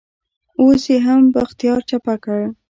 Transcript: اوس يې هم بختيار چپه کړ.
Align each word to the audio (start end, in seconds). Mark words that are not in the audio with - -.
اوس 0.61 0.83
يې 0.91 0.97
هم 1.05 1.21
بختيار 1.33 1.81
چپه 1.89 2.15
کړ. 2.23 2.41